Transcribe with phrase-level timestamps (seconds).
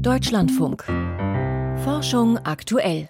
[0.00, 0.84] Deutschlandfunk.
[1.84, 3.08] Forschung aktuell.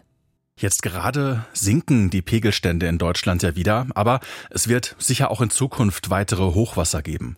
[0.57, 5.51] Jetzt gerade sinken die Pegelstände in Deutschland ja wieder, aber es wird sicher auch in
[5.51, 7.37] Zukunft weitere Hochwasser geben.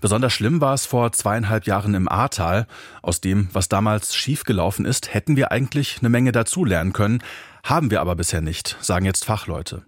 [0.00, 2.66] Besonders schlimm war es vor zweieinhalb Jahren im Ahrtal.
[3.02, 7.22] Aus dem, was damals schiefgelaufen ist, hätten wir eigentlich eine Menge dazulernen können,
[7.64, 9.82] haben wir aber bisher nicht, sagen jetzt Fachleute.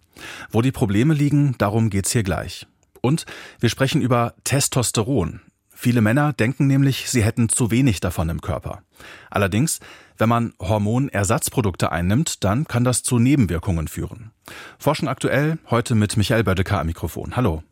[0.51, 2.67] Wo die Probleme liegen, darum geht's hier gleich.
[3.01, 3.27] Und
[3.59, 5.41] wir sprechen über Testosteron.
[5.83, 8.85] Viele Männer denken nämlich, sie hätten zu wenig davon im Körper.
[9.31, 9.81] Allerdings,
[10.17, 14.31] wenn man Hormonersatzprodukte einnimmt, dann kann das zu Nebenwirkungen führen.
[14.79, 17.35] Forschen aktuell heute mit Michael Bödecker am Mikrofon.
[17.35, 17.65] Hallo.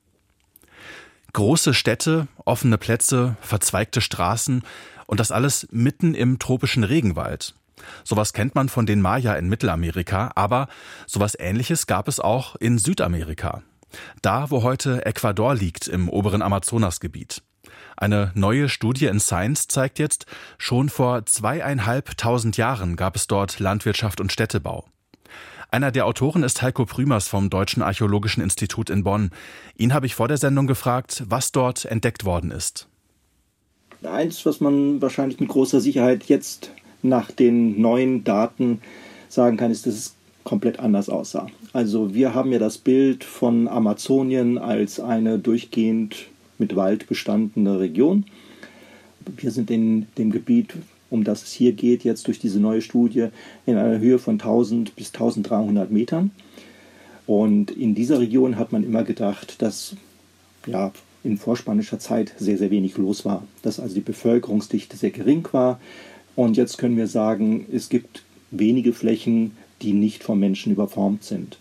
[1.35, 4.65] Große Städte, offene Plätze, verzweigte Straßen
[5.07, 7.55] und das alles mitten im tropischen Regenwald.
[8.03, 10.67] Sowas kennt man von den Maya in Mittelamerika, aber
[11.07, 13.63] sowas ähnliches gab es auch in Südamerika.
[14.21, 17.45] Da, wo heute Ecuador liegt, im oberen Amazonasgebiet.
[17.97, 20.27] Eine neue Studie in Science zeigt jetzt,
[20.59, 24.87] schon vor zweieinhalbtausend Jahren gab es dort Landwirtschaft und Städtebau.
[25.73, 29.31] Einer der Autoren ist Heiko Prümers vom Deutschen Archäologischen Institut in Bonn.
[29.77, 32.89] Ihn habe ich vor der Sendung gefragt, was dort entdeckt worden ist.
[34.03, 38.81] Eins, was man wahrscheinlich mit großer Sicherheit jetzt nach den neuen Daten
[39.29, 41.47] sagen kann, ist, dass es komplett anders aussah.
[41.73, 46.30] Also wir haben ja das Bild von Amazonien als eine durchgehend
[46.61, 48.25] mit Wald bestandene Region.
[49.37, 50.75] Wir sind in dem Gebiet,
[51.11, 53.29] um das es hier geht, jetzt durch diese neue Studie
[53.67, 56.31] in einer Höhe von 1000 bis 1300 Metern.
[57.27, 59.97] Und in dieser Region hat man immer gedacht, dass
[60.67, 65.47] ja, in vorspanischer Zeit sehr, sehr wenig los war, dass also die Bevölkerungsdichte sehr gering
[65.53, 65.81] war.
[66.37, 69.53] Und jetzt können wir sagen, es gibt wenige Flächen,
[69.83, 71.59] die nicht vom Menschen überformt sind.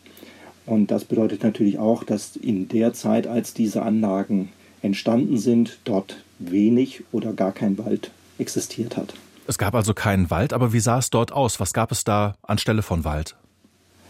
[0.66, 4.50] Und das bedeutet natürlich auch, dass in der Zeit, als diese Anlagen
[4.82, 9.14] entstanden sind, dort wenig oder gar kein Wald existiert hat.
[9.48, 11.60] Es gab also keinen Wald, aber wie sah es dort aus?
[11.60, 13.36] Was gab es da anstelle von Wald?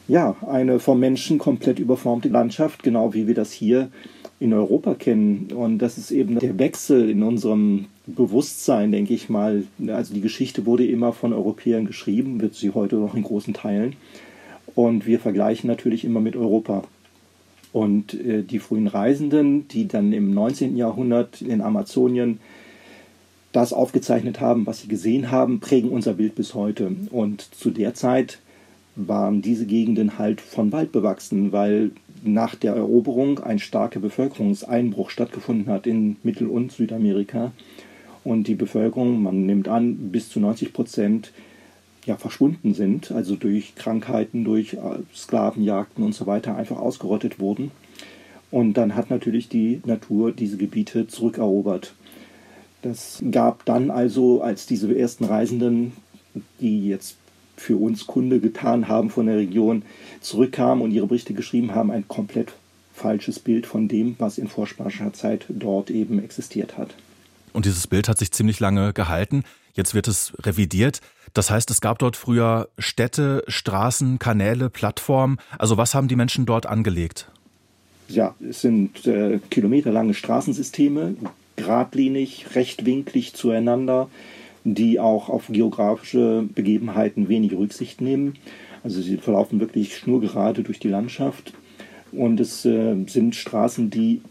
[0.07, 3.89] Ja, eine vom Menschen komplett überformte Landschaft, genau wie wir das hier
[4.39, 5.51] in Europa kennen.
[5.53, 9.63] Und das ist eben der Wechsel in unserem Bewusstsein, denke ich mal.
[9.87, 13.95] Also die Geschichte wurde immer von Europäern geschrieben, wird sie heute noch in großen Teilen.
[14.75, 16.83] Und wir vergleichen natürlich immer mit Europa.
[17.71, 20.75] Und äh, die frühen Reisenden, die dann im 19.
[20.75, 22.39] Jahrhundert in Amazonien
[23.51, 26.91] das aufgezeichnet haben, was sie gesehen haben, prägen unser Bild bis heute.
[27.11, 28.39] Und zu der Zeit
[28.95, 31.91] waren diese Gegenden halt von Wald bewachsen, weil
[32.23, 37.51] nach der Eroberung ein starker Bevölkerungseinbruch stattgefunden hat in Mittel- und Südamerika.
[38.23, 41.31] Und die Bevölkerung, man nimmt an, bis zu 90 Prozent
[42.05, 47.71] ja verschwunden sind, also durch Krankheiten, durch äh, Sklavenjagden und so weiter einfach ausgerottet wurden.
[48.51, 51.93] Und dann hat natürlich die Natur diese Gebiete zurückerobert.
[52.81, 55.93] Das gab dann also, als diese ersten Reisenden,
[56.59, 57.17] die jetzt
[57.57, 59.83] für uns Kunde getan haben von der Region,
[60.21, 62.53] zurückkamen und ihre Berichte geschrieben haben, ein komplett
[62.93, 66.95] falsches Bild von dem, was in vorspanischer Zeit dort eben existiert hat.
[67.53, 69.43] Und dieses Bild hat sich ziemlich lange gehalten.
[69.73, 71.01] Jetzt wird es revidiert.
[71.33, 75.37] Das heißt, es gab dort früher Städte, Straßen, Kanäle, Plattformen.
[75.57, 77.29] Also was haben die Menschen dort angelegt?
[78.07, 81.15] Ja, es sind äh, kilometerlange Straßensysteme,
[81.55, 84.09] geradlinig, rechtwinklig zueinander,
[84.63, 88.35] die auch auf geografische Begebenheiten wenig Rücksicht nehmen.
[88.83, 91.53] Also sie verlaufen wirklich schnurgerade durch die Landschaft.
[92.11, 94.21] Und es äh, sind Straßen, die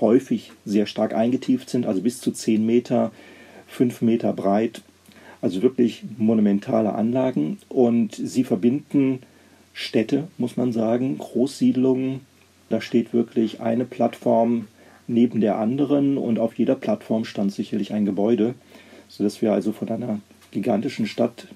[0.00, 3.12] häufig sehr stark eingetieft sind, also bis zu 10 Meter,
[3.68, 4.82] 5 Meter breit
[5.42, 9.20] also wirklich monumentale Anlagen und sie verbinden
[9.72, 12.20] Städte, muss man sagen, Großsiedlungen.
[12.68, 14.68] Da steht wirklich eine Plattform
[15.06, 18.54] neben der anderen und auf jeder Plattform stand sicherlich ein Gebäude,
[19.08, 21.48] sodass wir also von einer gigantischen Stadt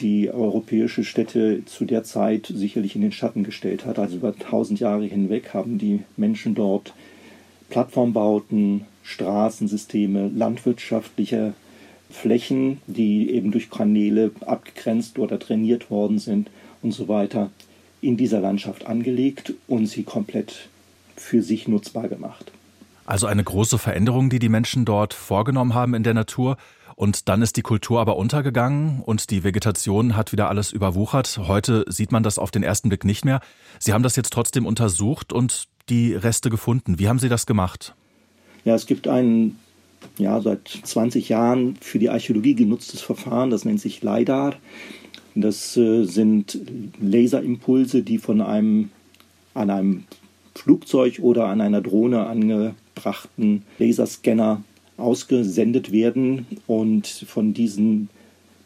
[0.00, 3.98] die europäische Städte zu der Zeit sicherlich in den Schatten gestellt hat.
[3.98, 6.92] Also über tausend Jahre hinweg haben die Menschen dort
[7.72, 11.54] Plattformbauten, Straßensysteme, landwirtschaftliche
[12.10, 16.50] Flächen, die eben durch Kanäle abgegrenzt oder trainiert worden sind
[16.82, 17.50] und so weiter,
[18.02, 20.68] in dieser Landschaft angelegt und sie komplett
[21.16, 22.52] für sich nutzbar gemacht.
[23.06, 26.58] Also eine große Veränderung, die die Menschen dort vorgenommen haben in der Natur.
[26.94, 31.40] Und dann ist die Kultur aber untergegangen und die Vegetation hat wieder alles überwuchert.
[31.48, 33.40] Heute sieht man das auf den ersten Blick nicht mehr.
[33.78, 36.98] Sie haben das jetzt trotzdem untersucht und die Reste gefunden.
[36.98, 37.94] Wie haben Sie das gemacht?
[38.64, 39.58] Ja, es gibt einen
[40.18, 44.56] ja, seit 20 Jahren für die Archäologie genutztes Verfahren, das nennt sich LIDAR.
[45.34, 46.58] Das äh, sind
[47.00, 48.90] Laserimpulse, die von einem
[49.54, 50.04] an einem
[50.54, 54.62] Flugzeug oder an einer Drohne angebrachten Laserscanner
[54.96, 58.08] ausgesendet werden und von diesen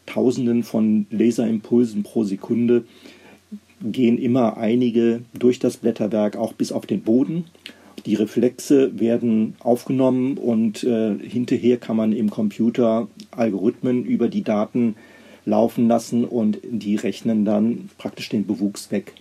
[0.05, 2.85] Tausenden von Laserimpulsen pro Sekunde
[3.81, 7.45] gehen immer einige durch das Blätterwerk auch bis auf den Boden.
[8.05, 14.95] Die Reflexe werden aufgenommen und äh, hinterher kann man im Computer Algorithmen über die Daten
[15.45, 19.13] laufen lassen und die rechnen dann praktisch den Bewuchs weg.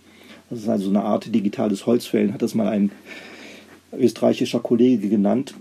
[0.50, 2.90] Das ist also eine Art digitales Holzfällen, hat das mal ein
[3.92, 5.54] österreichischer Kollege genannt.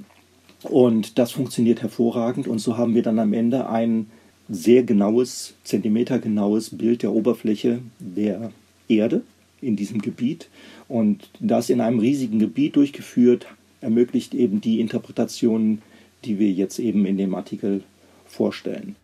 [0.64, 2.48] Und das funktioniert hervorragend.
[2.48, 4.08] Und so haben wir dann am Ende ein
[4.50, 8.52] sehr genaues, zentimetergenaues Bild der Oberfläche der
[8.88, 9.22] Erde
[9.62, 10.50] in diesem Gebiet.
[10.88, 13.48] Und das in einem riesigen Gebiet durchgeführt,
[13.82, 15.82] ermöglicht eben die Interpretationen,
[16.24, 17.84] die wir jetzt eben in dem Artikel
[18.26, 18.96] vorstellen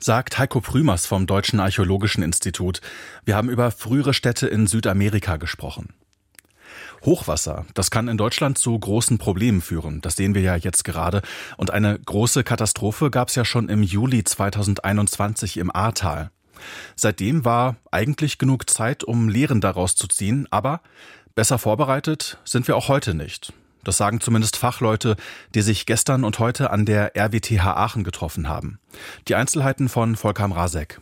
[0.00, 2.80] sagt Heiko Prümers vom Deutschen Archäologischen Institut.
[3.24, 5.88] Wir haben über frühere Städte in Südamerika gesprochen.
[7.04, 10.00] Hochwasser, das kann in Deutschland zu großen Problemen führen.
[10.00, 11.22] Das sehen wir ja jetzt gerade.
[11.56, 16.30] Und eine große Katastrophe gab es ja schon im Juli 2021 im Ahrtal.
[16.96, 20.80] Seitdem war eigentlich genug Zeit, um Lehren daraus zu ziehen, aber
[21.34, 23.52] besser vorbereitet sind wir auch heute nicht.
[23.84, 25.16] Das sagen zumindest Fachleute,
[25.54, 28.78] die sich gestern und heute an der RWTH Aachen getroffen haben.
[29.28, 31.00] Die Einzelheiten von Volker Mrazek.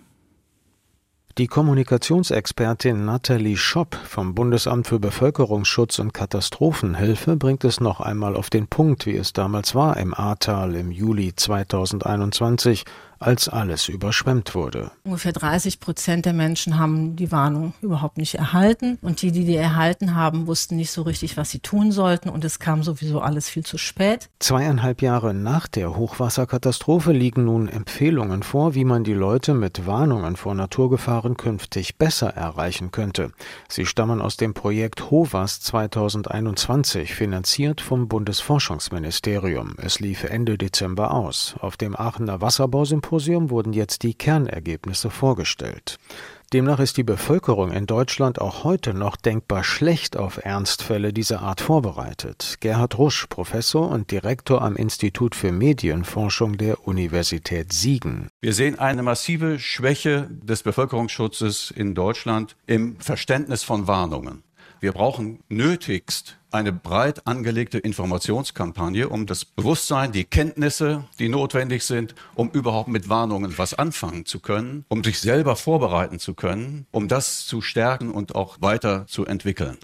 [1.38, 8.48] Die Kommunikationsexpertin Nathalie Schopp vom Bundesamt für Bevölkerungsschutz und Katastrophenhilfe bringt es noch einmal auf
[8.48, 12.86] den Punkt, wie es damals war im Ahrtal im Juli 2021
[13.18, 14.90] als alles überschwemmt wurde.
[15.04, 18.98] Ungefähr 30 Prozent der Menschen haben die Warnung überhaupt nicht erhalten.
[19.02, 22.28] Und die, die die erhalten haben, wussten nicht so richtig, was sie tun sollten.
[22.28, 24.28] Und es kam sowieso alles viel zu spät.
[24.38, 30.36] Zweieinhalb Jahre nach der Hochwasserkatastrophe liegen nun Empfehlungen vor, wie man die Leute mit Warnungen
[30.36, 33.32] vor Naturgefahren künftig besser erreichen könnte.
[33.68, 39.74] Sie stammen aus dem Projekt HOVAS 2021, finanziert vom Bundesforschungsministerium.
[39.78, 41.54] Es lief Ende Dezember aus.
[41.60, 45.98] Auf dem Aachener Wasserbausymposium Symposium wurden jetzt die Kernergebnisse vorgestellt.
[46.52, 51.60] Demnach ist die Bevölkerung in Deutschland auch heute noch denkbar schlecht auf Ernstfälle dieser Art
[51.60, 52.56] vorbereitet.
[52.58, 58.28] Gerhard Rusch, Professor und Direktor am Institut für Medienforschung der Universität Siegen.
[58.40, 64.42] Wir sehen eine massive Schwäche des Bevölkerungsschutzes in Deutschland im Verständnis von Warnungen.
[64.78, 72.14] Wir brauchen nötigst eine breit angelegte Informationskampagne, um das Bewusstsein, die Kenntnisse, die notwendig sind,
[72.34, 77.08] um überhaupt mit Warnungen was anfangen zu können, um sich selber vorbereiten zu können, um
[77.08, 79.78] das zu stärken und auch weiter zu entwickeln.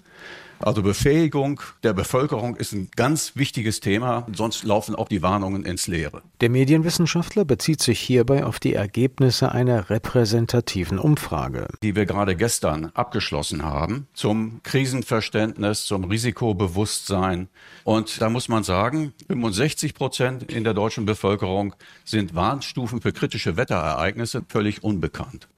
[0.63, 5.89] Also Befähigung der Bevölkerung ist ein ganz wichtiges Thema, sonst laufen auch die Warnungen ins
[5.89, 6.23] Leere.
[6.41, 12.93] Der Medienwissenschaftler bezieht sich hierbei auf die Ergebnisse einer repräsentativen Umfrage, die wir gerade gestern
[12.95, 17.49] abgeschlossen haben zum Krisenverständnis, zum Risikobewusstsein.
[17.83, 21.75] Und da muss man sagen, 65 Prozent in der deutschen Bevölkerung
[22.05, 25.49] sind Warnstufen für kritische Wetterereignisse völlig unbekannt.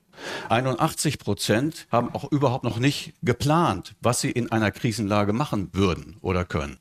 [0.48, 6.16] 81 Prozent haben auch überhaupt noch nicht geplant, was sie in einer Krisenlage machen würden
[6.20, 6.78] oder können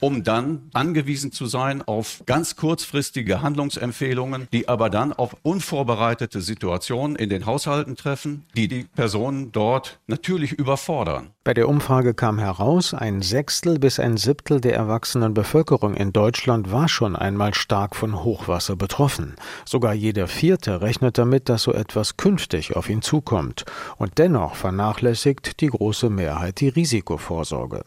[0.00, 7.16] um dann angewiesen zu sein auf ganz kurzfristige Handlungsempfehlungen, die aber dann auf unvorbereitete Situationen
[7.16, 11.30] in den Haushalten treffen, die die Personen dort natürlich überfordern.
[11.44, 16.70] Bei der Umfrage kam heraus, ein Sechstel bis ein Siebtel der erwachsenen Bevölkerung in Deutschland
[16.70, 19.34] war schon einmal stark von Hochwasser betroffen.
[19.64, 23.64] Sogar jeder Vierte rechnet damit, dass so etwas künftig auf ihn zukommt.
[23.96, 27.82] Und dennoch vernachlässigt die große Mehrheit die Risikovorsorge.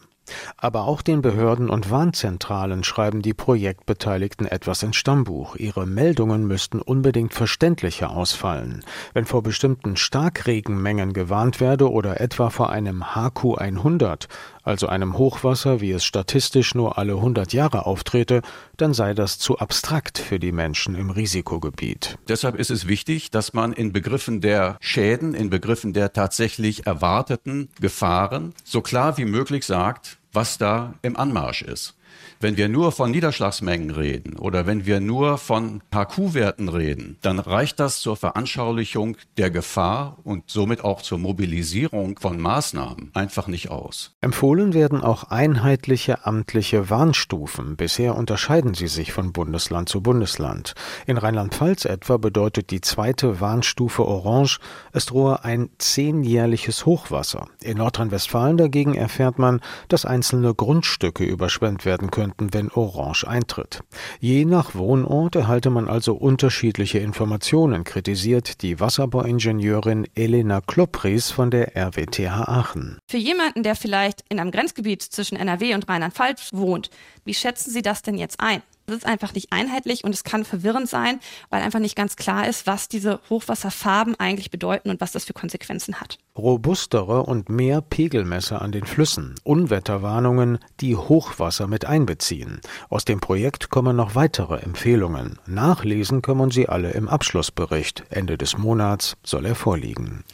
[0.57, 5.55] Aber auch den Behörden und Warnzentralen schreiben die Projektbeteiligten etwas ins Stammbuch.
[5.55, 8.83] Ihre Meldungen müssten unbedingt verständlicher ausfallen.
[9.13, 14.27] Wenn vor bestimmten Starkregenmengen gewarnt werde oder etwa vor einem HQ 100,
[14.63, 18.41] also einem Hochwasser, wie es statistisch nur alle 100 Jahre auftrete,
[18.77, 22.17] dann sei das zu abstrakt für die Menschen im Risikogebiet.
[22.27, 27.69] Deshalb ist es wichtig, dass man in Begriffen der Schäden, in Begriffen der tatsächlich erwarteten
[27.79, 31.95] Gefahren so klar wie möglich sagt, was da im Anmarsch ist.
[32.41, 37.79] Wenn wir nur von Niederschlagsmengen reden oder wenn wir nur von HQ-Werten reden, dann reicht
[37.79, 44.15] das zur Veranschaulichung der Gefahr und somit auch zur Mobilisierung von Maßnahmen einfach nicht aus.
[44.21, 47.75] Empfohlen werden auch einheitliche amtliche Warnstufen.
[47.75, 50.73] Bisher unterscheiden sie sich von Bundesland zu Bundesland.
[51.05, 54.57] In Rheinland-Pfalz etwa bedeutet die zweite Warnstufe Orange,
[54.93, 57.49] es drohe ein zehnjährliches Hochwasser.
[57.61, 63.81] In Nordrhein-Westfalen dagegen erfährt man, dass einzelne Grundstücke überschwemmt werden können könnten, wenn Orange eintritt.
[64.19, 71.75] Je nach Wohnort erhalte man also unterschiedliche Informationen, kritisiert die Wasserbauingenieurin Elena Klopries von der
[71.75, 72.99] RWTH Aachen.
[73.09, 76.89] Für jemanden, der vielleicht in einem Grenzgebiet zwischen NRW und Rheinland-Pfalz wohnt,
[77.25, 78.61] wie schätzen Sie das denn jetzt ein?
[78.91, 82.49] Das ist einfach nicht einheitlich und es kann verwirrend sein, weil einfach nicht ganz klar
[82.49, 86.17] ist, was diese Hochwasserfarben eigentlich bedeuten und was das für Konsequenzen hat.
[86.37, 92.59] Robustere und mehr Pegelmesser an den Flüssen, Unwetterwarnungen, die Hochwasser mit einbeziehen.
[92.89, 95.39] Aus dem Projekt kommen noch weitere Empfehlungen.
[95.45, 98.03] Nachlesen kann man sie alle im Abschlussbericht.
[98.09, 100.25] Ende des Monats soll er vorliegen.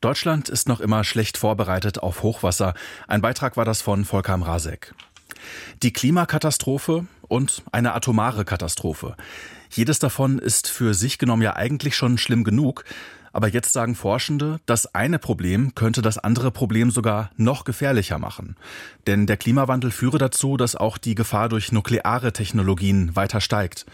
[0.00, 2.74] Deutschland ist noch immer schlecht vorbereitet auf Hochwasser.
[3.08, 4.94] Ein Beitrag war das von Volker Mrazek.
[5.82, 9.16] Die Klimakatastrophe und eine atomare Katastrophe.
[9.70, 12.84] Jedes davon ist für sich genommen ja eigentlich schon schlimm genug.
[13.32, 18.56] Aber jetzt sagen Forschende, das eine Problem könnte das andere Problem sogar noch gefährlicher machen.
[19.06, 23.86] Denn der Klimawandel führe dazu, dass auch die Gefahr durch nukleare Technologien weiter steigt.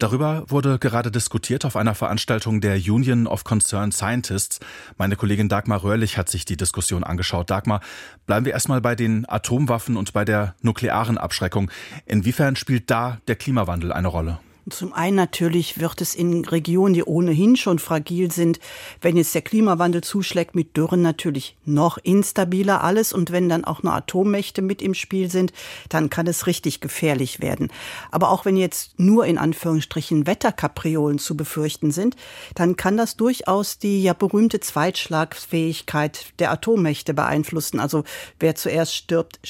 [0.00, 4.58] Darüber wurde gerade diskutiert auf einer Veranstaltung der Union of Concerned Scientists.
[4.96, 7.50] Meine Kollegin Dagmar Röhrlich hat sich die Diskussion angeschaut.
[7.50, 7.82] Dagmar,
[8.24, 11.70] bleiben wir erstmal bei den Atomwaffen und bei der nuklearen Abschreckung.
[12.06, 14.40] Inwiefern spielt da der Klimawandel eine Rolle?
[14.70, 18.60] Zum einen natürlich wird es in Regionen, die ohnehin schon fragil sind,
[19.00, 23.82] wenn jetzt der Klimawandel zuschlägt mit Dürren natürlich noch instabiler alles und wenn dann auch
[23.82, 25.52] noch Atommächte mit im Spiel sind,
[25.88, 27.68] dann kann es richtig gefährlich werden.
[28.10, 32.16] Aber auch wenn jetzt nur in Anführungsstrichen Wetterkapriolen zu befürchten sind,
[32.54, 37.80] dann kann das durchaus die ja berühmte Zweitschlagfähigkeit der Atommächte beeinflussen.
[37.80, 38.04] Also
[38.38, 39.40] wer zuerst stirbt,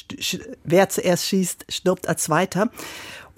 [0.64, 2.70] wer zuerst schießt, stirbt als Zweiter.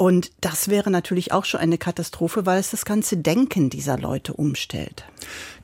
[0.02, 4.32] Und das wäre natürlich auch schon eine Katastrophe, weil es das ganze Denken dieser Leute
[4.32, 5.04] umstellt.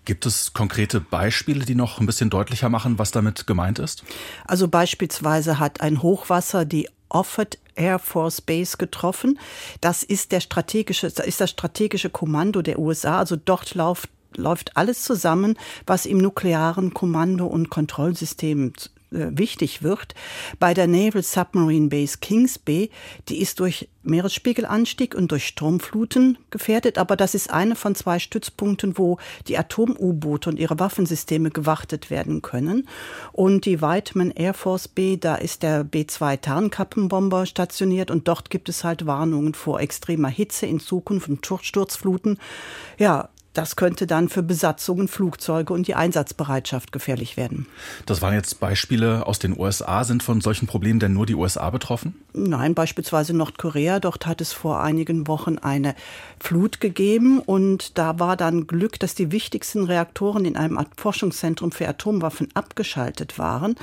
[0.05, 4.05] Gibt es konkrete Beispiele, die noch ein bisschen deutlicher machen, was damit gemeint ist?
[4.45, 9.41] Also beispielsweise hat ein Hochwasser die Offutt Air Force Base getroffen.
[9.81, 13.19] Das ist der strategische, das ist das strategische Kommando der USA.
[13.19, 18.73] Also dort läuft läuft alles zusammen, was im nuklearen Kommando- und Kontrollsystem
[19.11, 20.15] wichtig wird.
[20.59, 22.91] Bei der Naval Submarine Base Kings Bay,
[23.29, 28.99] die ist durch Meeresspiegelanstieg und durch Sturmfluten gefährdet, aber das ist eine von zwei Stützpunkten,
[28.99, 32.89] wo die Atom-U-Boote und ihre Waffensysteme gewartet werden können.
[33.33, 38.69] Und die Whiteman Air Force B, da ist der B-2 Tarnkappenbomber stationiert und dort gibt
[38.69, 42.39] es halt Warnungen vor extremer Hitze in Zukunft und Sturzfluten.
[42.99, 47.67] Ja, das könnte dann für Besatzungen, Flugzeuge und die Einsatzbereitschaft gefährlich werden.
[48.07, 50.05] Das waren jetzt Beispiele aus den USA.
[50.05, 52.15] Sind von solchen Problemen denn nur die USA betroffen?
[52.35, 54.01] Nein, beispielsweise Nordkorea.
[54.01, 55.95] Dort hat es vor einigen Wochen eine
[56.39, 61.89] Flut gegeben und da war dann Glück, dass die wichtigsten Reaktoren in einem Forschungszentrum für
[61.89, 63.75] Atomwaffen abgeschaltet waren.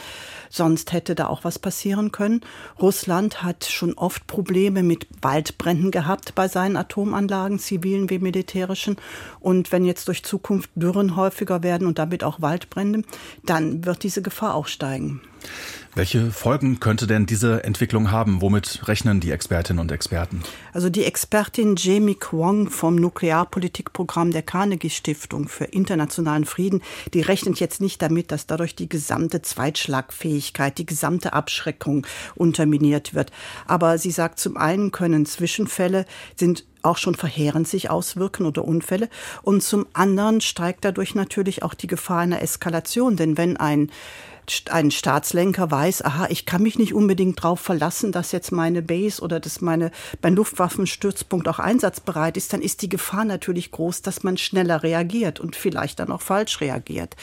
[0.50, 2.42] Sonst hätte da auch was passieren können.
[2.80, 8.96] Russland hat schon oft Probleme mit Waldbränden gehabt bei seinen Atomanlagen, zivilen wie militärischen.
[9.40, 13.04] Und und wenn jetzt durch Zukunft Dürren häufiger werden und damit auch Waldbrände,
[13.46, 15.22] dann wird diese Gefahr auch steigen.
[15.96, 18.42] Welche Folgen könnte denn diese Entwicklung haben?
[18.42, 20.44] Womit rechnen die Expertinnen und Experten?
[20.74, 26.82] Also die Expertin Jamie Kwong vom Nuklearpolitikprogramm der Carnegie Stiftung für internationalen Frieden,
[27.14, 33.32] die rechnet jetzt nicht damit, dass dadurch die gesamte Zweitschlagfähigkeit, die gesamte Abschreckung unterminiert wird.
[33.66, 39.10] Aber sie sagt, zum einen können Zwischenfälle sind auch schon verheerend sich auswirken oder Unfälle.
[39.42, 43.16] Und zum anderen steigt dadurch natürlich auch die Gefahr einer Eskalation.
[43.16, 43.90] Denn wenn ein
[44.70, 49.22] ein Staatslenker weiß, aha, ich kann mich nicht unbedingt darauf verlassen, dass jetzt meine Base
[49.22, 54.24] oder dass meine, mein Luftwaffenstützpunkt auch einsatzbereit ist, dann ist die Gefahr natürlich groß, dass
[54.24, 57.16] man schneller reagiert und vielleicht dann auch falsch reagiert.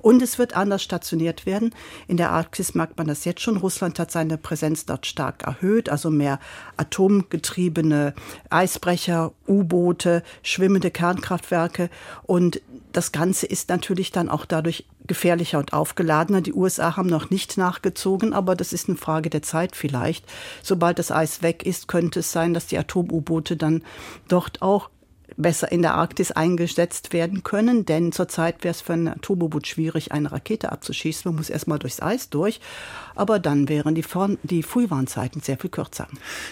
[0.00, 1.74] Und es wird anders stationiert werden.
[2.08, 3.56] In der Arktis merkt man das jetzt schon.
[3.56, 6.40] Russland hat seine Präsenz dort stark erhöht, also mehr
[6.76, 8.14] atomgetriebene
[8.48, 11.90] Eisbrecher, U-Boote, schwimmende Kernkraftwerke.
[12.22, 12.60] Und
[12.92, 16.40] das Ganze ist natürlich dann auch dadurch gefährlicher und aufgeladener.
[16.40, 20.24] Die USA haben noch nicht nachgezogen, aber das ist eine Frage der Zeit vielleicht.
[20.62, 23.82] Sobald das Eis weg ist, könnte es sein, dass die Atom-U-Boote dann
[24.28, 24.88] dort auch
[25.36, 30.12] besser in der Arktis eingesetzt werden können, denn zurzeit wäre es für ein Atomboot schwierig,
[30.12, 31.30] eine Rakete abzuschießen.
[31.30, 32.60] Man muss erstmal durchs Eis durch,
[33.14, 34.04] aber dann wären die,
[34.42, 36.08] die Frühwarnzeiten sehr viel kürzer.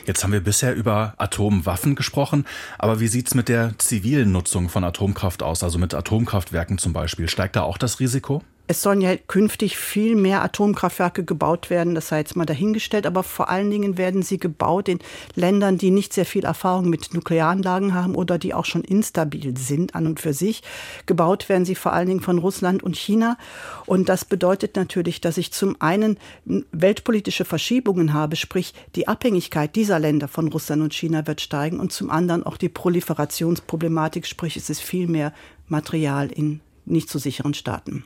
[0.06, 2.47] Jetzt haben wir bisher über Atomwaffen gesprochen,
[2.78, 6.92] aber wie sieht es mit der zivilen Nutzung von Atomkraft aus, also mit Atomkraftwerken zum
[6.92, 7.28] Beispiel?
[7.28, 8.42] Steigt da auch das Risiko?
[8.70, 13.22] Es sollen ja künftig viel mehr Atomkraftwerke gebaut werden, das sei jetzt mal dahingestellt, aber
[13.22, 14.98] vor allen Dingen werden sie gebaut in
[15.34, 19.94] Ländern, die nicht sehr viel Erfahrung mit Nuklearanlagen haben oder die auch schon instabil sind
[19.94, 20.62] an und für sich.
[21.06, 23.38] Gebaut werden sie vor allen Dingen von Russland und China.
[23.87, 29.98] Und das bedeutet natürlich, dass ich zum einen weltpolitische Verschiebungen habe, sprich die Abhängigkeit dieser
[29.98, 34.68] Länder von Russland und China wird steigen und zum anderen auch die Proliferationsproblematik, sprich es
[34.68, 35.32] ist viel mehr
[35.68, 36.60] Material in
[36.90, 38.04] nicht zu sicheren Staaten.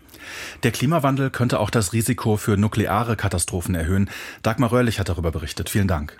[0.62, 4.10] Der Klimawandel könnte auch das Risiko für nukleare Katastrophen erhöhen.
[4.42, 5.70] Dagmar Röhrlich hat darüber berichtet.
[5.70, 6.18] Vielen Dank.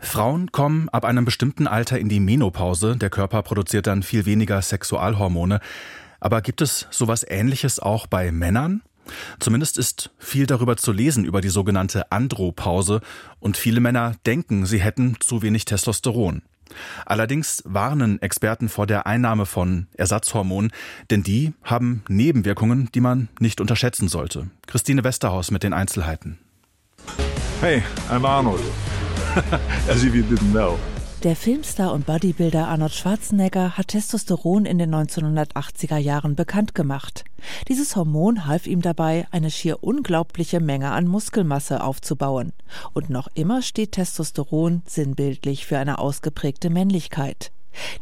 [0.00, 2.96] Frauen kommen ab einem bestimmten Alter in die Menopause.
[2.96, 5.60] Der Körper produziert dann viel weniger Sexualhormone.
[6.20, 8.82] Aber gibt es sowas Ähnliches auch bei Männern?
[9.38, 13.00] Zumindest ist viel darüber zu lesen über die sogenannte Andropause
[13.40, 16.42] und viele Männer denken, sie hätten zu wenig Testosteron.
[17.06, 20.72] Allerdings warnen Experten vor der Einnahme von Ersatzhormonen,
[21.10, 24.50] denn die haben Nebenwirkungen, die man nicht unterschätzen sollte.
[24.66, 26.38] Christine Westerhaus mit den Einzelheiten.
[27.60, 28.62] Hey, I'm Arnold.
[29.88, 30.78] As if you didn't know.
[31.24, 37.24] Der Filmstar und Bodybuilder Arnold Schwarzenegger hat Testosteron in den 1980er Jahren bekannt gemacht.
[37.68, 42.52] Dieses Hormon half ihm dabei, eine schier unglaubliche Menge an Muskelmasse aufzubauen.
[42.92, 47.52] Und noch immer steht Testosteron sinnbildlich für eine ausgeprägte Männlichkeit.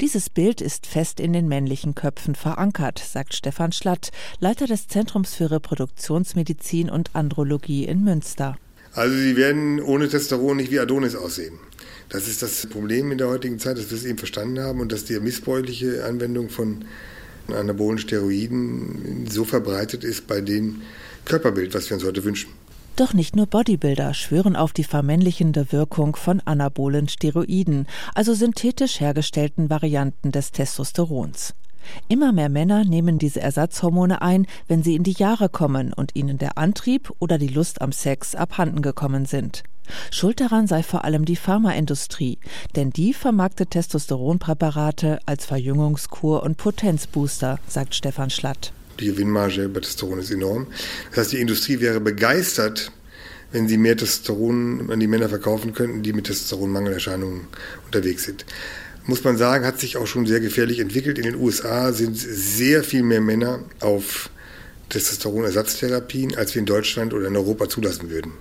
[0.00, 5.34] Dieses Bild ist fest in den männlichen Köpfen verankert, sagt Stefan Schlatt, Leiter des Zentrums
[5.34, 8.56] für Reproduktionsmedizin und Andrologie in Münster.
[8.94, 11.58] Also sie werden ohne Testosteron nicht wie Adonis aussehen.
[12.08, 14.92] Das ist das Problem in der heutigen Zeit, dass wir es eben verstanden haben und
[14.92, 16.84] dass die missbräuchliche Anwendung von
[17.54, 20.82] anabolen Steroiden so verbreitet ist bei dem
[21.24, 22.50] Körperbild, was wir uns heute wünschen.
[22.96, 29.68] Doch nicht nur Bodybuilder schwören auf die vermännlichende Wirkung von anabolen Steroiden, also synthetisch hergestellten
[29.68, 31.54] Varianten des Testosterons.
[32.08, 36.38] Immer mehr Männer nehmen diese Ersatzhormone ein, wenn sie in die Jahre kommen und ihnen
[36.38, 39.62] der Antrieb oder die Lust am Sex abhanden gekommen sind.
[40.10, 42.38] Schuld daran sei vor allem die Pharmaindustrie,
[42.74, 48.72] denn die vermarktet Testosteronpräparate als Verjüngungskur und Potenzbooster, sagt Stefan Schlatt.
[49.00, 50.68] Die Gewinnmarge bei Testosteron ist enorm.
[51.10, 52.92] Das heißt, die Industrie wäre begeistert,
[53.52, 57.42] wenn sie mehr Testosteron an die Männer verkaufen könnten, die mit Testosteronmangelerscheinungen
[57.84, 58.44] unterwegs sind.
[59.06, 61.18] Muss man sagen, hat sich auch schon sehr gefährlich entwickelt.
[61.18, 64.30] In den USA sind sehr viel mehr Männer auf
[64.88, 68.32] Testosteronersatztherapien, als wir in Deutschland oder in Europa zulassen würden.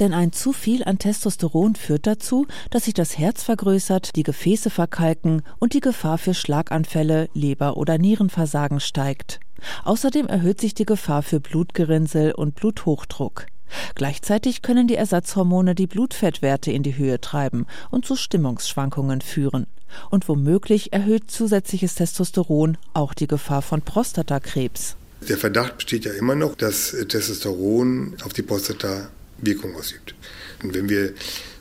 [0.00, 4.70] Denn ein zu viel an Testosteron führt dazu, dass sich das Herz vergrößert, die Gefäße
[4.70, 9.40] verkalken und die Gefahr für Schlaganfälle, Leber- oder Nierenversagen steigt.
[9.84, 13.46] Außerdem erhöht sich die Gefahr für Blutgerinnsel und Bluthochdruck.
[13.94, 19.66] Gleichzeitig können die Ersatzhormone die Blutfettwerte in die Höhe treiben und zu Stimmungsschwankungen führen.
[20.10, 24.96] Und womöglich erhöht zusätzliches Testosteron auch die Gefahr von Prostatakrebs.
[25.28, 29.08] Der Verdacht besteht ja immer noch, dass Testosteron auf die Prostata
[29.42, 30.14] Wirkung ausübt.
[30.62, 31.12] Und wenn wir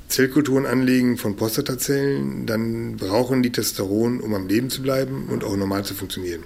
[0.07, 5.55] Zellkulturen anlegen von Prostatazellen, dann brauchen die Testosteron, um am Leben zu bleiben und auch
[5.55, 6.43] normal zu funktionieren.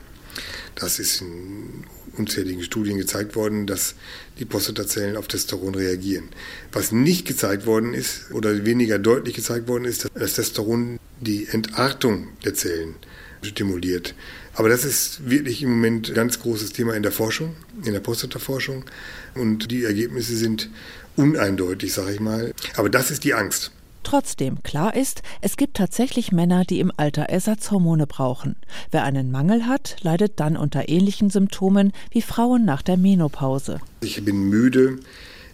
[0.75, 1.85] Das ist in
[2.17, 3.95] unzähligen Studien gezeigt worden, dass
[4.39, 6.29] die Prostatazellen auf Testosteron reagieren.
[6.71, 12.27] Was nicht gezeigt worden ist oder weniger deutlich gezeigt worden ist, dass Testosteron die Entartung
[12.43, 12.95] der Zellen
[13.41, 14.15] stimuliert.
[14.53, 17.99] Aber das ist wirklich im Moment ein ganz großes Thema in der Forschung, in der
[17.99, 18.85] Prostataforschung.
[19.33, 20.69] Und die Ergebnisse sind
[21.15, 22.53] uneindeutig, sage ich mal.
[22.75, 23.71] Aber das ist die Angst.
[24.03, 28.55] Trotzdem klar ist, es gibt tatsächlich Männer, die im Alter Ersatzhormone brauchen.
[28.91, 33.79] Wer einen Mangel hat, leidet dann unter ähnlichen Symptomen wie Frauen nach der Menopause.
[34.01, 34.99] Ich bin müde,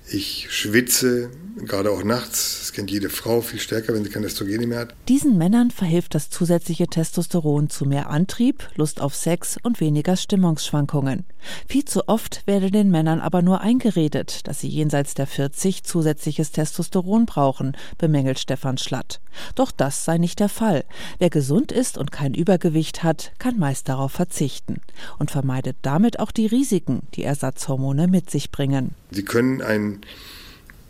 [0.10, 1.30] ich schwitze,
[1.66, 2.60] gerade auch nachts.
[2.60, 4.96] Das kennt jede Frau viel stärker, wenn sie keine Östrogene mehr hat.
[5.08, 11.24] Diesen Männern verhilft das zusätzliche Testosteron zu mehr Antrieb, Lust auf Sex und weniger Stimmungsschwankungen.
[11.68, 16.52] Viel zu oft werde den Männern aber nur eingeredet, dass sie jenseits der 40 zusätzliches
[16.52, 19.20] Testosteron brauchen, bemängelt Stefan Schlatt.
[19.56, 20.84] Doch das sei nicht der Fall.
[21.20, 24.82] Wer gesund ist und kein Übergewicht hat, kann meist darauf verzichten
[25.20, 28.96] und vermeidet damit auch die Risiken, die Ersatzhormone mit sich bringen.
[29.12, 30.02] Sie können einen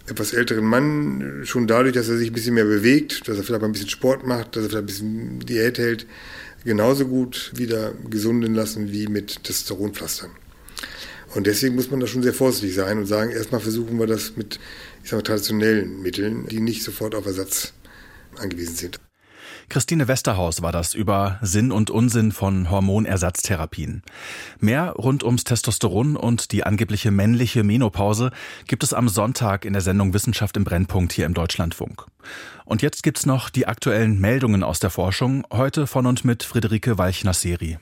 [0.07, 3.63] etwas älteren Mann schon dadurch, dass er sich ein bisschen mehr bewegt, dass er vielleicht
[3.63, 6.05] ein bisschen Sport macht, dass er vielleicht ein bisschen Diät hält,
[6.63, 10.31] genauso gut wieder gesunden lassen wie mit Testosteronpflastern.
[11.33, 14.35] Und deswegen muss man da schon sehr vorsichtig sein und sagen, erstmal versuchen wir das
[14.35, 14.59] mit
[15.03, 17.73] ich sag mal, traditionellen Mitteln, die nicht sofort auf Ersatz
[18.37, 18.99] angewiesen sind.
[19.69, 24.01] Christine Westerhaus war das über Sinn und Unsinn von Hormonersatztherapien.
[24.59, 28.31] Mehr rund ums Testosteron und die angebliche männliche Menopause
[28.67, 32.05] gibt es am Sonntag in der Sendung Wissenschaft im Brennpunkt hier im Deutschlandfunk.
[32.65, 36.97] Und jetzt gibt's noch die aktuellen Meldungen aus der Forschung, heute von und mit Friederike
[36.97, 37.77] Walchner-Seri.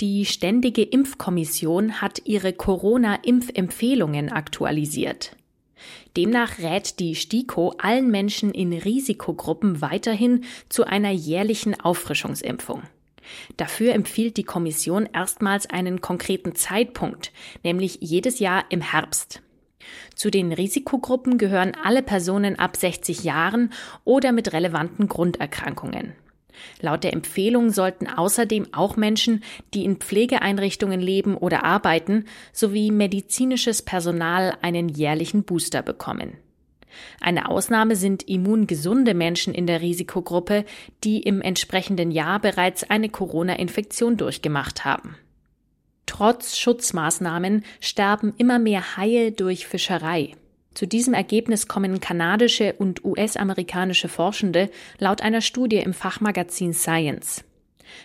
[0.00, 5.36] Die Ständige Impfkommission hat ihre Corona-Impfempfehlungen aktualisiert.
[6.16, 12.82] Demnach rät die STIKO allen Menschen in Risikogruppen weiterhin zu einer jährlichen Auffrischungsimpfung.
[13.56, 17.30] Dafür empfiehlt die Kommission erstmals einen konkreten Zeitpunkt,
[17.62, 19.42] nämlich jedes Jahr im Herbst.
[20.16, 26.14] Zu den Risikogruppen gehören alle Personen ab 60 Jahren oder mit relevanten Grunderkrankungen.
[26.80, 33.82] Laut der Empfehlung sollten außerdem auch Menschen, die in Pflegeeinrichtungen leben oder arbeiten, sowie medizinisches
[33.82, 36.38] Personal einen jährlichen Booster bekommen.
[37.20, 40.64] Eine Ausnahme sind immungesunde Menschen in der Risikogruppe,
[41.02, 45.16] die im entsprechenden Jahr bereits eine Corona-Infektion durchgemacht haben.
[46.06, 50.32] Trotz Schutzmaßnahmen sterben immer mehr Haie durch Fischerei.
[50.74, 57.44] Zu diesem Ergebnis kommen kanadische und US-amerikanische Forschende laut einer Studie im Fachmagazin Science.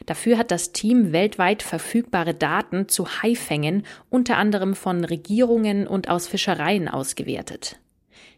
[0.06, 6.28] Dafür hat das Team weltweit verfügbare Daten zu Haifängen unter anderem von Regierungen und aus
[6.28, 7.80] Fischereien ausgewertet.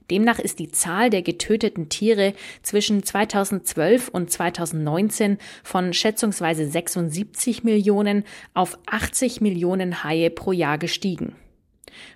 [0.09, 8.25] Demnach ist die Zahl der getöteten Tiere zwischen 2012 und 2019 von schätzungsweise 76 Millionen
[8.53, 11.35] auf 80 Millionen Haie pro Jahr gestiegen.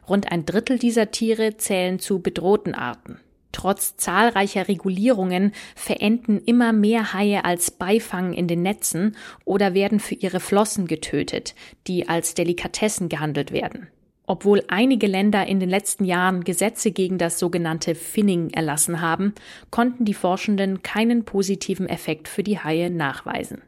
[0.07, 3.19] Rund ein Drittel dieser Tiere zählen zu bedrohten Arten.
[3.51, 10.15] Trotz zahlreicher Regulierungen verenden immer mehr Haie als Beifang in den Netzen oder werden für
[10.15, 11.55] ihre Flossen getötet,
[11.87, 13.87] die als Delikatessen gehandelt werden.
[14.27, 19.33] Obwohl einige Länder in den letzten Jahren Gesetze gegen das sogenannte Finning erlassen haben,
[19.69, 23.61] konnten die Forschenden keinen positiven Effekt für die Haie nachweisen.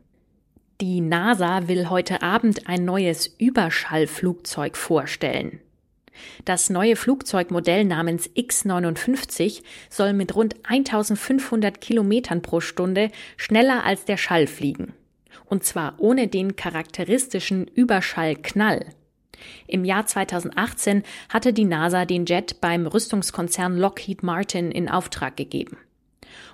[0.82, 5.60] Die NASA will heute Abend ein neues Überschallflugzeug vorstellen.
[6.46, 14.18] Das neue Flugzeugmodell namens X-59 soll mit rund 1500 Kilometern pro Stunde schneller als der
[14.18, 14.94] Schall fliegen.
[15.46, 18.86] Und zwar ohne den charakteristischen Überschallknall.
[19.68, 25.78] Im Jahr 2018 hatte die NASA den Jet beim Rüstungskonzern Lockheed Martin in Auftrag gegeben.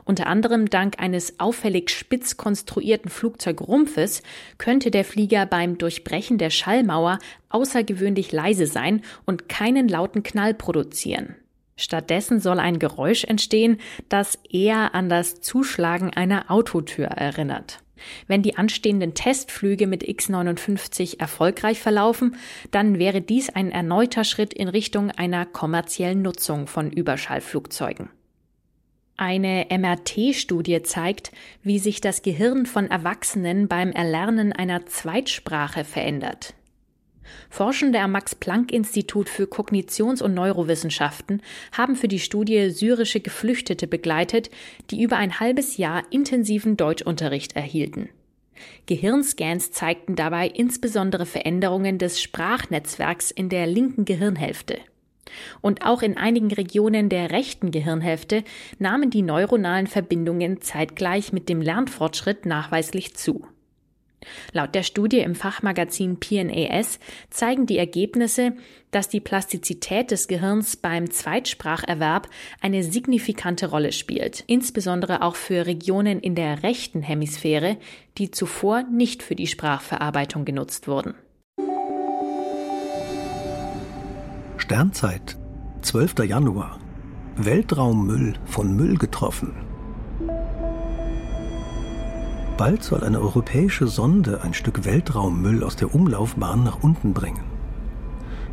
[0.06, 4.24] Unter anderem dank eines auffällig spitz konstruierten Flugzeugrumpfes
[4.58, 7.19] könnte der Flieger beim Durchbrechen der Schallmauer
[7.50, 11.36] außergewöhnlich leise sein und keinen lauten Knall produzieren.
[11.76, 13.78] Stattdessen soll ein Geräusch entstehen,
[14.10, 17.80] das eher an das Zuschlagen einer Autotür erinnert.
[18.28, 22.36] Wenn die anstehenden Testflüge mit X-59 erfolgreich verlaufen,
[22.72, 28.10] dann wäre dies ein erneuter Schritt in Richtung einer kommerziellen Nutzung von Überschallflugzeugen.
[29.15, 36.56] Eine MRT-Studie zeigt, wie sich das Gehirn von Erwachsenen beim Erlernen einer Zweitsprache verändert.
[37.49, 44.49] Forschende am Max-Planck-Institut für Kognitions- und Neurowissenschaften haben für die Studie syrische Geflüchtete begleitet,
[44.89, 48.10] die über ein halbes Jahr intensiven Deutschunterricht erhielten.
[48.86, 54.80] Gehirnscans zeigten dabei insbesondere Veränderungen des Sprachnetzwerks in der linken Gehirnhälfte.
[55.62, 58.43] Und auch in einigen Regionen der rechten Gehirnhälfte
[58.80, 63.46] nahmen die neuronalen Verbindungen zeitgleich mit dem Lernfortschritt nachweislich zu.
[64.52, 68.54] Laut der Studie im Fachmagazin PNAS zeigen die Ergebnisse,
[68.91, 72.30] dass die Plastizität des Gehirns beim Zweitspracherwerb
[72.62, 77.78] eine signifikante Rolle spielt, insbesondere auch für Regionen in der rechten Hemisphäre,
[78.17, 81.15] die zuvor nicht für die Sprachverarbeitung genutzt wurden.
[84.63, 85.38] Sternzeit,
[85.82, 86.19] 12.
[86.19, 86.80] Januar.
[87.36, 89.52] Weltraummüll von Müll getroffen.
[92.56, 97.43] Bald soll eine europäische Sonde ein Stück Weltraummüll aus der Umlaufbahn nach unten bringen.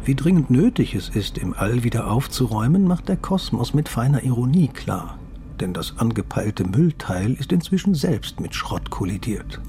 [0.05, 4.67] Wie dringend nötig es ist, im All wieder aufzuräumen, macht der Kosmos mit feiner Ironie
[4.67, 5.17] klar.
[5.61, 9.61] Denn das angepeilte Müllteil ist inzwischen selbst mit Schrott kollidiert.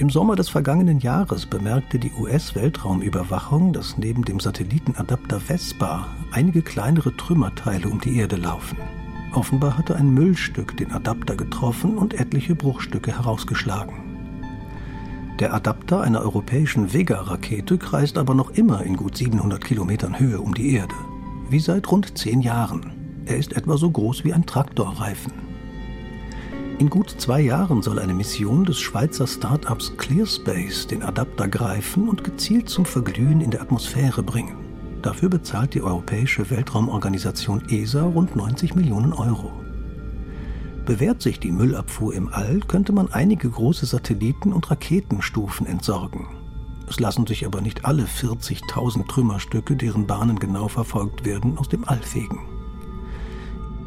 [0.00, 7.14] Im Sommer des vergangenen Jahres bemerkte die US-Weltraumüberwachung, dass neben dem Satellitenadapter Vespa einige kleinere
[7.14, 8.78] Trümmerteile um die Erde laufen.
[9.34, 13.94] Offenbar hatte ein Müllstück den Adapter getroffen und etliche Bruchstücke herausgeschlagen.
[15.38, 20.54] Der Adapter einer europäischen Vega-Rakete kreist aber noch immer in gut 700 Kilometern Höhe um
[20.54, 20.94] die Erde.
[21.50, 22.90] Wie seit rund zehn Jahren.
[23.26, 25.49] Er ist etwa so groß wie ein Traktorreifen.
[26.80, 32.24] In gut zwei Jahren soll eine Mission des Schweizer Start-ups ClearSpace den Adapter greifen und
[32.24, 34.56] gezielt zum Verglühen in der Atmosphäre bringen.
[35.02, 39.52] Dafür bezahlt die Europäische Weltraumorganisation ESA rund 90 Millionen Euro.
[40.86, 46.28] Bewährt sich die Müllabfuhr im All, könnte man einige große Satelliten und Raketenstufen entsorgen.
[46.88, 51.86] Es lassen sich aber nicht alle 40.000 Trümmerstücke, deren Bahnen genau verfolgt werden, aus dem
[51.86, 52.38] All fegen.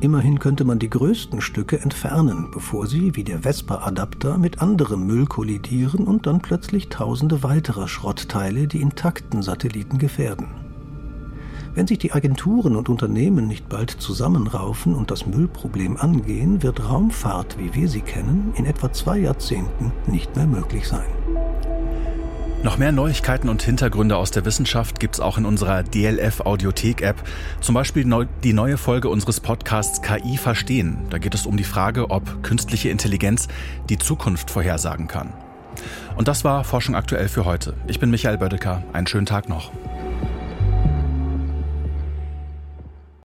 [0.03, 5.27] Immerhin könnte man die größten Stücke entfernen, bevor sie, wie der Vespa-Adapter, mit anderem Müll
[5.27, 10.47] kollidieren und dann plötzlich tausende weiterer Schrottteile die intakten Satelliten gefährden.
[11.73, 17.57] Wenn sich die Agenturen und Unternehmen nicht bald zusammenraufen und das Müllproblem angehen, wird Raumfahrt,
[17.57, 21.07] wie wir sie kennen, in etwa zwei Jahrzehnten nicht mehr möglich sein.
[22.63, 27.21] Noch mehr Neuigkeiten und Hintergründe aus der Wissenschaft gibt's auch in unserer DLF Audiothek App.
[27.59, 28.05] Zum Beispiel
[28.41, 30.99] die neue Folge unseres Podcasts KI verstehen.
[31.09, 33.49] Da geht es um die Frage, ob künstliche Intelligenz
[33.89, 35.33] die Zukunft vorhersagen kann.
[36.15, 37.73] Und das war Forschung aktuell für heute.
[37.85, 38.81] Ich bin Michael Bödecker.
[38.93, 39.71] Einen schönen Tag noch.